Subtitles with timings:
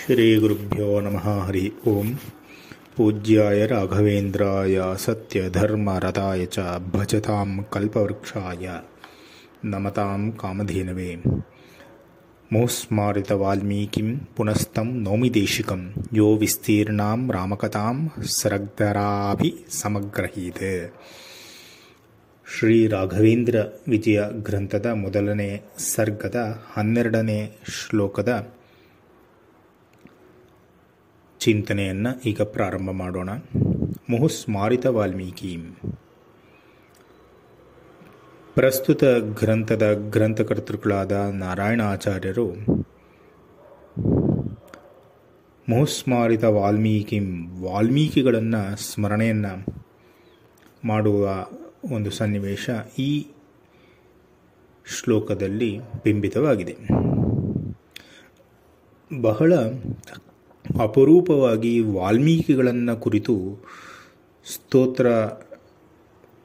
[0.00, 2.08] ಶ್ರೀಗುರುಭ್ಯೋ ನಮಃ ಹರಿ ಓಂ
[2.94, 8.66] ಪೂಜ್ಯಾಯ ರಾಘವೇಂದ್ರಾಯ ಸತ್ಯಧರ್ಮರತಾಯ ಚ ಭಜತಾಂ ಕಲ್ಪವೃಕ್ಷಾಯ
[9.66, 11.10] ನಮತಾಂ ಕಾಮಧೇನವೇ
[12.50, 15.80] ಮುಸ್ಮಾರಿತ ವಾಲ್ಮೀಕಿಂ ಪುನಸ್ತಂ ನೌಮಿ ದೇಶಿಕಂ
[16.14, 17.96] ಯೋ ವಿಸ್ತೀರ್ಣಾಂ ರಾಮಕಥಾಂ
[18.34, 19.50] ಸರಗ್ಧರಾಭಿ
[19.80, 20.66] ಸಮಗ್ರಹೀತ್
[22.46, 23.56] ಶ್ರೀ ರಾಘವೇಂದ್ರ
[23.88, 25.48] ವಿಜಯ ಗ್ರಂಥದ ಮೊದಲನೇ
[25.86, 26.38] ಸರ್ಗದ
[26.74, 27.40] ಹನ್ನೆರಡನೇ
[27.78, 28.30] ಶ್ಲೋಕದ
[31.41, 33.29] ಚಿಂತನೆಯನ್ನು ಈಗ ಪ್ರಾರಂಭ ಮಾಡೋಣ.
[34.09, 35.57] ಮುಹುಸ್ಮಾರಿತ ವಾಲ್ಮೀಕಿ.
[38.55, 39.03] ಪ್ರಸ್ತುತ
[39.39, 42.51] ಗ್ರಂಥದ ಗ್ರಂಥಕರ್ತೃಗಳಾದ ನಾರಾಯಣಾಚಾರ್ಯರು
[45.69, 47.19] ಮುಹುಸ್ಮಾರಿತ ವಾಲ್ಮೀಕಿ
[47.63, 49.85] ವಾಲ್ಮೀಕಿಗಳನ್ನು ಸ್ಮರಣೆಯನ್ನು
[50.85, 51.47] ಮಾಡುವ
[51.91, 53.27] ಒಂದು ಸನ್ನಿವೇಶ ಈ
[54.99, 56.77] ಶ್ಲೋಕದಲ್ಲಿ ಬಿಂಬಿತವಾಗಿದೆ.
[59.21, 59.53] ಬಹಳ
[60.79, 63.65] ಅಪರೂಪವಾಗಿ ವಾಲ್ಮೀಕಿಗಳನ್ನು ಕುರಿತು
[64.53, 65.07] ಸ್ತೋತ್ರ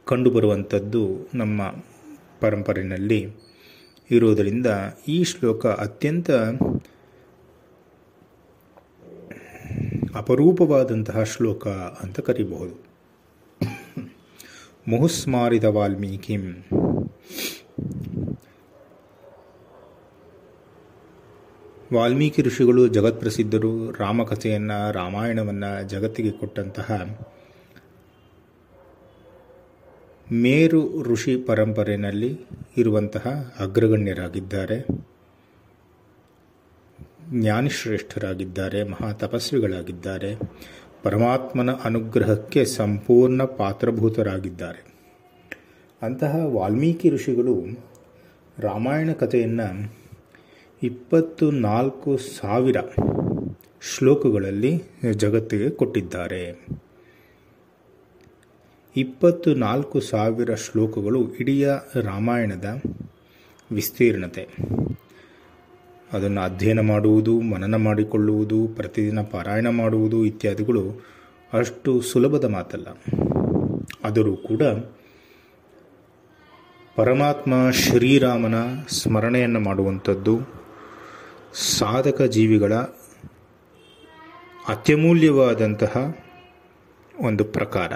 [0.07, 1.63] ಕಂಡುಬರುವಂಥದ್ದು ನಮ್ಮ
[2.41, 3.29] ಪರಂಪರೆಯಲ್ಲಿ
[4.11, 4.67] ಇರೋದರಿಂದ
[5.09, 6.31] ಈ ಶ್ಲೋಕ ಅತ್ಯಂತ
[10.17, 12.87] ಅಪರೂಪವಾದಂತಹ ಶ್ಲೋಕ ಅಂತ ಕರೀಬಹುದು.
[14.89, 16.37] ಮುಹುಸ್ಮಾರಿದ ವಾಲ್ಮೀಕಿ
[21.95, 27.17] ವಾಲ್ಮೀಕಿ ಋಷಿಗಳು ಜಗತ್ಪ್ರಸಿದ್ಧರು ರಾಮಕಥೆಯನ್ನು, ರಾಮಾಯಣವನ್ನು ಜಗತ್ತಿಗೆ ಕೊಟ್ಟಂತಹ
[30.33, 32.41] ಮೇರು ಋಷಿ ಪರಂಪರೆಯಲ್ಲಿ
[32.77, 34.87] ಇರುವಂತಹ ಅಗ್ರಗಣ್ಯರಾಗಿದ್ದಾರೆ.
[37.41, 40.39] ಜ್ಞಾನಿಶ್ರೇಷ್ಠರಾಗಿದ್ದಾರೆ ಮಹಾ ತಪಸ್ವಿಗಳಾಗಿದ್ದಾರೆ
[41.03, 44.95] ಪರಮಾತ್ಮನ ಅನುಗ್ರಹಕ್ಕೆ ಸಂಪೂರ್ಣ ಪಾತ್ರಭೂತರಾಗಿದ್ದಾರೆ.
[46.03, 47.55] ಅಂತಹ ವಾಲ್ಮೀಕಿ ಋಷಿಗಳು
[48.59, 50.06] ರಾಮಾಯಣ ಕಥೆಯನ್ನು
[50.83, 52.77] ಇಪ್ಪತ್ತು ನಾಲ್ಕು ಸಾವಿರ
[53.81, 54.83] ಶ್ಲೋಕಗಳಲ್ಲಿ
[55.15, 56.67] ಜಗತ್ತಿಗೆ ಕೊಟ್ಟಿದ್ದಾರೆ.
[58.97, 61.65] ಇಪ್ಪತ್ತು ನಾಲ್ಕು ಸಾವಿರ ಶ್ಲೋಕಗಳು ಇಡೀ
[62.03, 62.83] ರಾಮಾಯಣದ
[63.73, 64.49] ವಿಸ್ತೀರ್ಣತೆ.
[66.13, 70.93] ಅದನ್ನು ಅಧ್ಯಯನ ಮಾಡುವುದು, ಮನನ ಮಾಡಿಕೊಳ್ಳುವುದು, ಪ್ರತಿದಿನ ಪಾರಾಯಣ ಮಾಡುವುದು ಇತ್ಯಾದಿಗಳು
[71.53, 72.87] ಅಷ್ಟು ಸುಲಭದ ಮಾತಲ್ಲ.
[74.05, 74.63] ಆದರೂ ಕೂಡ
[76.97, 78.55] ಪರಮಾತ್ಮ ಶ್ರೀರಾಮನ
[78.89, 80.66] ಸ್ಮರಣೆಯನ್ನು ಮಾಡುವಂಥದ್ದು
[81.57, 82.75] ಸಾಧಕ ಜೀವಿಗಳ
[84.69, 86.17] ಅತ್ಯಮೂಲ್ಯವಾದಂತಹ
[87.21, 87.93] ಒಂದು ಪ್ರಕಾರ.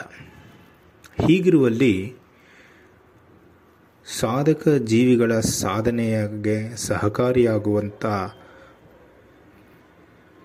[1.27, 2.15] ಹೀಗಿರುವಲ್ಲಿ
[4.21, 8.07] ಸಾಧಕ ಜೀವಿಗಳ ಸಾಧನೆಗೆ ಸಹಕಾರಿಯಾಗುವಂಥ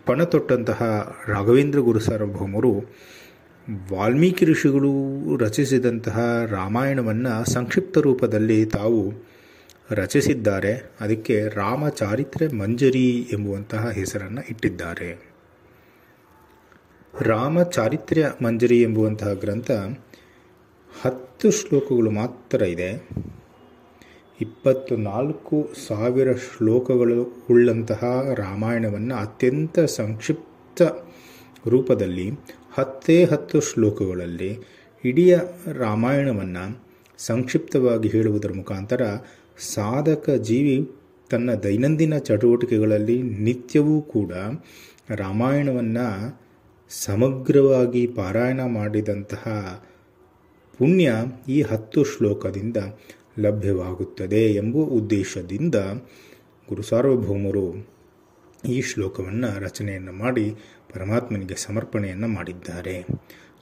[0.05, 0.83] ಪಣತೊಟ್ಟಂತಹ
[1.27, 2.71] ರಾಘವೇಂದ್ರ ಗುರು ಸಾರ್ವಭೌಮರು
[3.93, 4.91] ವಾಲ್ಮೀಕಿ ಋಷಿಗಳು
[5.37, 9.24] ರಚಿಸಿದಂತಹ ರಾಮಾಯಣವನ್ನು ಸಂಕ್ಷಿಪ್ತ ರೂಪದಲ್ಲಿ ತಾವು
[9.91, 10.95] ರಚಿಸಿದ್ದಾರೆ.
[11.01, 15.35] ಅದಕ್ಕೆ ರಾಮಚಾರಿತ್ರೆ ಮಂಜರಿ ಎಂಬುವಂತಹ ಹೆಸರನ್ನು ಇಟ್ಟಿದ್ದಾರೆ.
[17.21, 19.71] ರಾಮಚಾರಿತ್ರ್ಯ ಮಂಜರಿ ಎಂಬುವಂತಹ ಗ್ರಂಥ
[21.01, 23.09] ಹತ್ತು ಶ್ಲೋಕಗಳು ಮಾತ್ರ ಇದೆ.
[24.41, 30.81] ಇಪ್ಪತ್ತು ನಾಲ್ಕು ಸಾವಿರ ಶ್ಲೋಕಗಳು ಉಳ್ಳಂತಹ ರಾಮಾಯಣವನ್ನು ಅತ್ಯಂತ ಸಂಕ್ಷಿಪ್ತ
[31.67, 32.31] ರೂಪದಲ್ಲಿ
[32.73, 34.59] ಹತ್ತೇ ಹತ್ತು ಶ್ಲೋಕಗಳಲ್ಲಿ
[35.05, 35.33] ಇಡೀ
[35.73, 36.83] ರಾಮಾಯಣವನ್ನು
[37.17, 39.01] ಸಂಕ್ಷಿಪ್ತವಾಗಿ ಹೇಳುವುದರ ಮುಖಾಂತರ
[39.57, 40.91] ಸಾಧಕ ಜೀವಿ
[41.29, 44.33] ತನ್ನ ದೈನಂದಿನ ಚಟುವಟಿಕೆಗಳಲ್ಲಿ ನಿತ್ಯವೂ ಕೂಡ
[45.09, 46.39] ರಾಮಾಯಣವನ್ನು
[46.89, 49.47] ಸಮಗ್ರವಾಗಿ ಪಾರಾಯಣ ಮಾಡಿದಂತಹ
[50.77, 51.13] ಪುಣ್ಯ
[51.47, 52.77] ಈ ಹತ್ತು ಶ್ಲೋಕದಿಂದ
[53.39, 55.75] ಲಭ್ಯವಾಗುತ್ತದೆ ಎಂಬ ಉದ್ದೇಶದಿಂದ
[56.69, 57.87] ಗುರು ಸಾರ್ವಭೌಮರು
[58.65, 60.51] ಈ ಶ್ಲೋಕವನ್ನು ರಚನೆಯನ್ನು ಮಾಡಿ
[60.93, 63.05] ಪರಮಾತ್ಮನಿಗೆ ಸಮರ್ಪಣೆಯನ್ನು ಮಾಡಿದ್ದಾರೆ.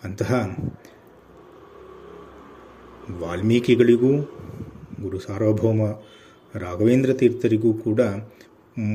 [0.03, 0.56] ಅಂತಹ
[3.20, 4.12] ವಾಲ್ಮೀಕಿಗಳಿಗೂ
[5.02, 5.81] ಗುರು ಸಾರ್ವಭೌಮ
[6.56, 8.02] ರಾಘವೇಂದ್ರ ತೀರ್ಥರಿಗೂ ಕೂಡ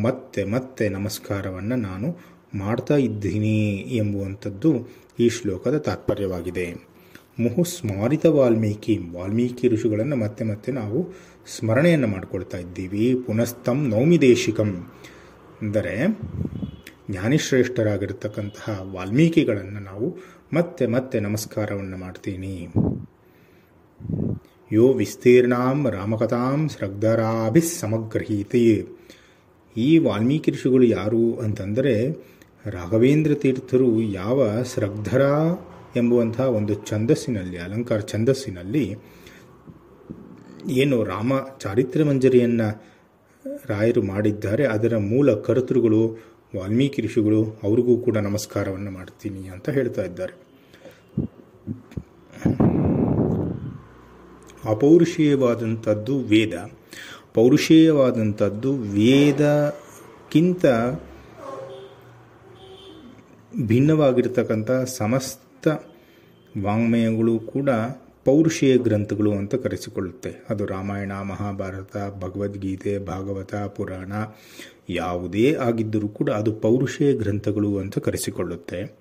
[0.03, 2.16] ಮತ್ತೆ ಮತ್ತೆ ನಮಸ್ಕಾರವನ್ನು ನಾನು
[2.54, 4.88] ಮಾಡ್ತಾ ಇದ್ದೀನಿ ಎಂಬುವಂಥದ್ದು
[5.20, 6.75] ಈ ಶ್ಲೋಕದ ತಾತ್ಪರ್ಯವಾಗಿದೆ.
[7.41, 11.08] ಮುಹು ಸ್ಮಾರಿತ ವಾಲ್ಮೀಕಿ ವಾಲ್ಮೀಕಿ ಋಷಿಗಳನ್ನು ಮತ್ತೆ ಮತ್ತೆ ನಾವು
[11.58, 13.14] ಸ್ಮರಣೆಯನ್ನು ಮಾಡಿಕೊಳ್ತಾ ಇದ್ದೀವಿ.
[13.26, 14.92] ಪುನಸ್ತಂ ನೌಮಿ ದೇಶಿಕಂ.
[15.62, 16.19] ಅಂದರೆ
[17.10, 20.17] ಜ್ಞಾನಿಶ್ರೇಷ್ಠರಾಗಿರ್ತಕ್ಕಂತಹ ವಾಲ್ಮೀಕಿಗಳನ್ನು ನಾವು
[20.52, 22.69] ಮತ್ತೆ ಮತ್ತೆ ನಮಸ್ಕಾರವನ್ನು ಮಾಡ್ತೀನಿ.
[24.70, 28.65] ಯೋ ವಿಸ್ತೀರ್ಣಾಂ ರಾಮಕಥಾಂ ಶ್ರಗ್ಧರಾಭಿ ಸಮಗ್ರಹೀತಿ
[29.76, 31.94] ಈ ವಾಲ್ಮೀಕಿ ಋಷಿಗಳು ಯಾರು ಅಂತಂದರೆ
[32.67, 35.23] ರಾಘವೇಂದ್ರ ತೀರ್ಥರು ಯಾವ ಶ್ರಗ್ಧರ
[35.97, 38.85] ಎಂಬುವಂತಹ ಒಂದು ಛಂದಸ್ಸಿನಲ್ಲಿ, ಅಲಂಕಾರ ಛಂದಸ್ಸಿನಲ್ಲಿ
[40.82, 42.69] ಏನು ರಾಮ ಚಾರಿತ್ರ್ಯ ಮಂಜರಿಯನ್ನು
[43.69, 46.03] ರಾಯರು ಮಾಡಿದ್ದಾರೆ, ಅದರ ಮೂಲ ಕರ್ತೃಗಳು
[46.56, 50.35] ವಾಲ್ಮೀಕಿ ಋಷಿಗಳು ಅವ್ರಿಗೂ ಕೂಡ ನಮಸ್ಕಾರವನ್ನು ಮಾಡ್ತೀನಿ ಅಂತ ಹೇಳ್ತಾ ಇದ್ದಾರೆ.
[54.69, 56.70] ಅಪೌರುಷೀಯವಾದಂಥದ್ದು ವೇದ.
[57.35, 60.67] ಪೌರುಷೇಯವಾದಂಥದ್ದು ವೇದಕ್ಕಿಂತ
[63.67, 65.69] ಭಿನ್ನವಾಗಿರ್ತಕ್ಕಂಥ ಸಮಸ್ತ
[66.65, 67.69] ವಾಂಗ್ಮಯಗಳು ಕೂಡ
[68.25, 70.32] ಪೌರುಷೇಯ ಗ್ರಂಥಗಳು ಅಂತ ಕರೆಸಿಕೊಳ್ಳುತ್ತೆ.
[70.50, 74.12] ಅದು ರಾಮಾಯಣ, ಮಹಾಭಾರತ, ಭಗವದ್ಗೀತೆ, ಭಾಗವತ, ಪುರಾಣ
[74.91, 78.99] ಯಾವುದೇ ಆಗಿದ್ದರೂ ಕೂಡ ಅದು ಪೌರುಷೇಯ ಗ್ರಂಥಗಳು ಅಂತ ಕರೆಸಿಕೊಳ್ಳುತ್ತೆ.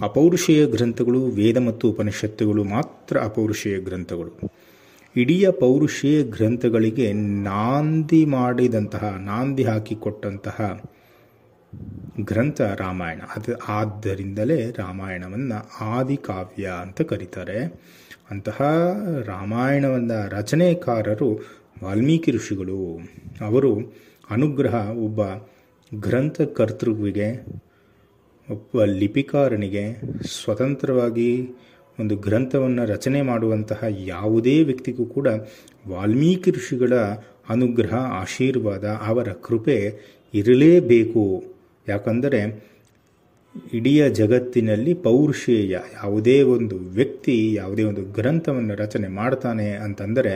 [0.00, 4.52] ಅಪೌರುಷೇಯ ಗ್ರಂಥಗಳು, ವೇದ ಮತ್ತು ಉಪನಿಷತ್ತುಗಳು ಮಾತ್ರ ಅಪೌರುಷೇಯ ಗ್ರಂಥಗಳು.
[5.16, 10.82] ಇಡೀ ಪೌರುಷೇಯ ಗ್ರಂಥಗಳಿಗೆ ನಾಂದಿ ಮಾಡಿದಂತಹ, ನಾಂದಿ ಹಾಕಿಕೊಟ್ಟಂತಹ
[12.20, 13.20] ಗ್ರಂಥ ರಾಮಾಯಣ.
[13.36, 17.82] ಅದು ಆದ್ದರಿಂದಲೇ ರಾಮಾಯಣವನ್ನು ಆದಿಕಾವ್ಯ ಅಂತ ಕರೀತಾರೆ.
[18.30, 18.62] ಅಂತಹ
[19.24, 21.46] ರಾಮಾಯಣವನ್ನು ರಚನೆಕಾರರು
[21.84, 22.98] ವಾಲ್ಮೀಕಿ ಋಷಿಗಳು.
[23.40, 23.78] ಅವರು
[24.30, 25.20] ಅನುಗ್ರಹ ಒಬ್ಬ
[25.94, 27.46] ಗ್ರಂಥಕರ್ತೃವಿಗೆ,
[28.50, 30.00] ಒಬ್ಬ ಲಿಪಿಕಾರನಿಗೆ
[30.44, 31.48] ಸ್ವತಂತ್ರವಾಗಿ
[32.00, 35.26] ಒಂದು ಗ್ರಂಥವನ್ನು ರಚನೆ ಮಾಡುವಂತಹ ಯಾವುದೇ ವ್ಯಕ್ತಿಗೂ ಕೂಡ
[35.88, 36.92] ವಾಲ್ಮೀಕಿ ಋಷಿಗಳ
[37.48, 39.94] ಅನುಗ್ರಹ, ಆಶೀರ್ವಾದ, ಅವರ ಕೃಪೆ
[40.34, 41.44] ಇರಲೇಬೇಕು.
[41.88, 42.64] ಯಾಕಂದರೆ
[43.74, 50.32] ಇಡೀ ಜಗತ್ತಿನಲ್ಲಿ ಪೌರುಷೇಯ ಯಾವುದೇ ಒಂದು ವ್ಯಕ್ತಿ ಯಾವುದೇ ಒಂದು ಗ್ರಂಥವನ್ನು ರಚನೆ ಮಾಡ್ತಾನೆ ಅಂತಂದರೆ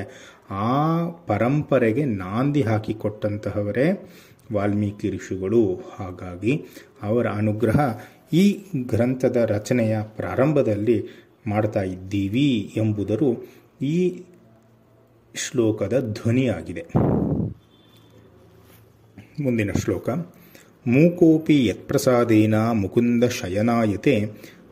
[0.50, 4.10] ಆ ಪರಂಪರೆಗೆ ನಾಂದಿ ಹಾಕಿಕೊಟ್ಟಂತಹವರೇ
[4.52, 5.74] ವಾಲ್ಮೀಕಿ ಋಷಿಗಳು.
[5.98, 6.64] ಹಾಗಾಗಿ
[7.02, 7.98] ಅವರ ಅನುಗ್ರಹ
[8.32, 13.46] ಈ ಗ್ರಂಥದ ರಚನೆಯ ಪ್ರಾರಂಭದಲ್ಲಿ ಮಾಡ್ತಾ ಇದ್ದೀವಿ ಎಂಬುದರು
[13.82, 14.22] ಈ
[15.34, 16.84] ಶ್ಲೋಕದ ಧ್ವನಿಯಾಗಿದೆ.
[19.42, 20.08] ಮುಂದಿನ ಶ್ಲೋಕ.
[20.86, 24.30] ಮೂಕೋಪಿ ಯತ್ಪ್ರಸಾದೇನ ಮುಕುಂದ ಶಯನಾಯತೆ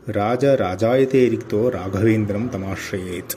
[0.09, 3.37] ರಾಜ ರಾಜಾಯತೆ ರಿಕ್ತೋ ರಾಘವೇಂದ್ರಂ ತಮಾಶ್ರಯೇತ್.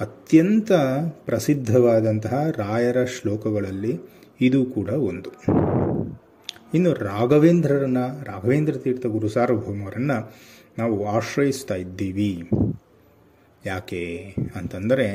[0.00, 0.72] ಅತ್ಯಂತ
[1.08, 4.00] ಪ್ರಸಿದ್ಧವಾದಂತಹ ರಾಯರ ಶ್ಲೋಕಗಳಲ್ಲಿ
[4.40, 5.30] ಇದು ಕೂಡ ಒಂದು.
[6.74, 10.12] ಇನ್ನು ರಾಘವೇಂದ್ರರನ್ನ, ರಾಘವೇಂದ್ರ ತೀರ್ಥ ಗುರು ಸಾರ್ವಭೌಮರನ್ನ
[10.78, 12.48] ನಾವು ಆಶ್ರಯಿಸ್ತಾ ಇದ್ದೀವಿ.
[13.66, 15.08] ಯಾಕೆ ಅಂತಂದರೆ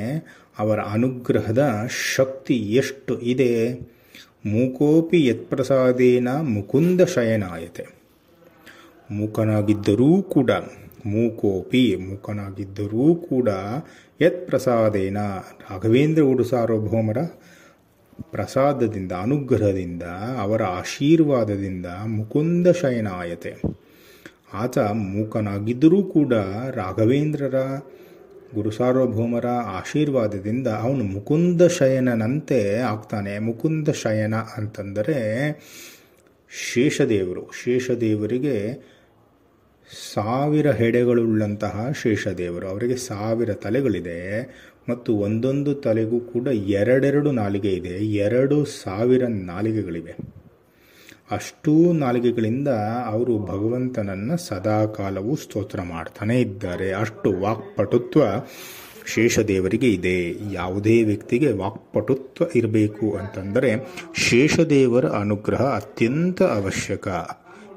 [0.59, 3.73] ಅವರ ಅನುಗ್ರಹದ ಶಕ್ತಿ ಎಷ್ಟು ಇದೆ?
[4.45, 7.87] ಮೂಕೋಪಿ ಯತ್ಪ್ರಸಾದೇನ ಮುಕುಂದ ಶಯನಾಯತೆ.
[9.11, 10.51] ಮೂಕನಾಗಿದ್ದರೂ ಕೂಡ,
[11.05, 13.49] ಮೂಕೋಪಿ ಮೂಕನಾಗಿದ್ದರೂ ಕೂಡ
[14.21, 15.17] ಯತ್ ಪ್ರಸಾದೇನ
[15.71, 17.17] ರಾಘವೇಂದ್ರ ಉಡು ಸಾರ್ವಭೌಮರ
[18.31, 20.03] ಪ್ರಸಾದದಿಂದ, ಅನುಗ್ರಹದಿಂದ,
[20.41, 23.82] ಅವರ ಆಶೀರ್ವಾದದಿಂದ ಮುಕುಂದ ಶಯನಾಯತೆ.
[24.53, 26.33] ಆತ ಮೂಕನಾಗಿದ್ದರೂ ಕೂಡ
[26.73, 27.55] ರಾಘವೇಂದ್ರರ
[28.55, 33.39] ಗುರು ಸಾರ್ವಭೌಮರ ಆಶೀರ್ವಾದದಿಂದ ಅವನು ಮುಕುಂದ ಶಯನನಂತೆ ಆಗ್ತಾನೆ.
[33.39, 35.17] ಮುಕುಂದ ಶಯನ ಅಂತಂದರೆ
[36.73, 37.51] ಶೇಷದೇವರು.
[37.63, 38.73] ಶೇಷದೇವರಿಗೆ
[40.13, 42.67] ಸಾವಿರ ಹೆಡೆಗಳುಳ್ಳಂತಹ ಶೇಷದೇವರು.
[42.67, 44.47] ಅವರಿಗೆ ಸಾವಿರ ತಲೆಗಳಿದೆ
[44.89, 48.05] ಮತ್ತು ಒಂದೊಂದು ತಲೆಗೂ ಕೂಡ ಎರಡೆರಡು ನಾಲಿಗೆ ಇದೆ.
[48.05, 50.42] ಎರಡು ಸಾವಿರ ನಾಲಿಗೆಗಳಿವೆ.
[51.31, 52.67] ಅಷ್ಟೂ ನಾಲಿಗೆಗಳಿಂದ
[53.05, 56.93] ಅವರು ಭಗವಂತನನ್ನು ಸದಾಕಾಲವೂ ಸ್ತೋತ್ರ ಮಾಡ್ತಾನೇ ಇದ್ದಾರೆ.
[56.93, 58.21] ಅಷ್ಟು ವಾಕ್ಪಟುತ್ವ
[59.13, 60.53] ಶೇಷದೇವರಿಗೆ ಇದೆ.
[60.53, 63.71] ಯಾವುದೇ ವ್ಯಕ್ತಿಗೆ ವಾಕ್ಪಟುತ್ವ ಇರಬೇಕು ಅಂತಂದರೆ
[64.15, 67.07] ಶೇಷದೇವರ ಅನುಗ್ರಹ ಅತ್ಯಂತ ಅವಶ್ಯಕ.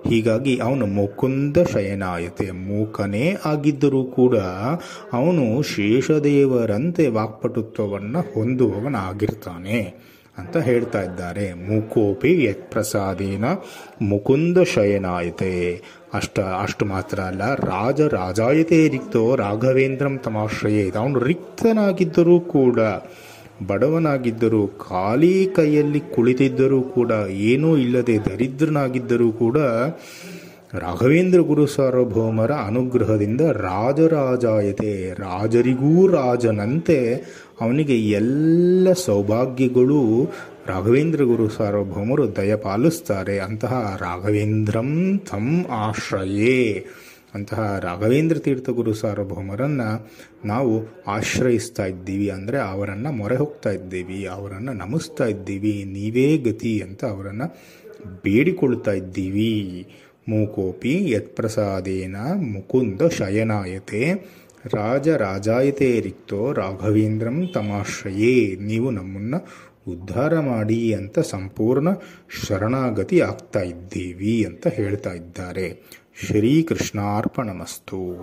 [0.09, 4.37] ಹೀಗಾಗಿ ಅವನು ಮುಕುಂದ ಶಯನಾಯತೆ, ಮೂಕನೇ ಆಗಿದ್ದರೂ ಕೂಡ
[5.13, 10.07] ಅವನು ಶೇಷದೇವರಂತೆ ವಾಕ್ಪಟುತ್ವವನ್ನು ಹೊಂದುವವನಾಗಿರ್ತಾನೆ.
[10.39, 11.53] ಅಂತ ಹೇಳ್ತಾ ಇದ್ದಾರೆ.
[11.53, 13.45] ಮುಕೋಪಿ ಯತ್ ಪ್ರಸಾದೇನ
[14.03, 15.83] ಮುಕುಂದ ಶಯನಾಯತೆ.
[16.15, 20.91] ಅಷ್ಟ, ಅಷ್ಟು ಮಾತ್ರ ಅಲ್ಲ, ರಾಜ ರಾಜಾಯತೆ ರಿಕ್ತೋ ರಾಘವೇಂದ್ರಂ ತಮಾಶ್ರಯೇ.
[20.91, 22.81] ಅವನು ರಿಕ್ತನಾಗಿದ್ದರೂ ಕೂಡ,
[23.67, 29.59] ಬಡವನಾಗಿದ್ದರೂ, ಖಾಲಿ ಕೈಯಲ್ಲಿ ಕುಳಿತಿದ್ದರೂ ಕೂಡ, ಏನೂ ಇಲ್ಲದೆ ದರಿದ್ರನಾಗಿದ್ದರೂ ಕೂಡ,
[30.75, 37.25] ರಾಘವೇಂದ್ರ ಗುರು ಸಾರ್ವಭೌಮರ ಅನುಗ್ರಹದಿಂದ ರಾಜರಾಜಾಯತೆ, ರಾಜರಿಗೂ ರಾಜನಂತೆ
[37.61, 40.01] ಅವನಿಗೆ ಎಲ್ಲ ಸೌಭಾಗ್ಯಗಳು
[40.67, 43.39] ರಾಘವೇಂದ್ರ ಗುರು ಸಾರ್ವಭೌಮರು ದಯಪಾಲಿಸ್ತಾರೆ.
[43.39, 46.87] ಅಂತಹ ರಾಘವೇಂದ್ರಂ ತಂ ಆಶ್ರಯೇ.
[47.35, 49.89] ಅಂತಹ ರಾಘವೇಂದ್ರ ತೀರ್ಥ ಗುರು ಸಾರ್ವಭೌಮರನ್ನು
[50.47, 50.73] ನಾವು
[51.07, 57.47] ಆಶ್ರಯಿಸ್ತಾ ಇದ್ದೀವಿ ಅಂದರೆ ಅವರನ್ನು ಮೊರೆ ಹೋಗ್ತಾ ಇದ್ದೀವಿ, ಅವರನ್ನು ನಮಿಸ್ತಾ ಇದ್ದೀವಿ, ನೀವೇ ಗತಿ ಅಂತ ಅವರನ್ನು
[58.25, 59.53] ಬೇಡಿಕೊಳ್ತಾ ಇದ್ದೀವಿ.
[60.29, 62.17] ಮೂಕೋಪಿ ಯತ್ಪ್ರಸಾದೇನ
[62.53, 64.03] ಮುಕುಂದ ಶಯನಾಯತೆ.
[64.75, 68.57] ರಾಜ ರಾಜಾಯತೆ ರಿಕ್ತೋ ರಾಘವೇಂದ್ರಂ ತಮಾಶ್ರಯೇ.
[68.57, 69.49] ನೀವು ನಮ್ಮನ್ನು
[69.89, 71.89] ಉದ್ಧಾರ ಮಾಡಿ ಅಂತ ಸಂಪೂರ್ಣ
[72.47, 75.83] ಶರಣಾಗತಿ ಆಗ್ತಾ ಇದ್ದೀವಿ ಅಂತ ಹೇಳ್ತಾ ಇದ್ದಾರೆ.
[76.27, 78.17] ಶ್ರೀಕೃಷ್ಣಾರ್ಪಣಮಸ್ತು.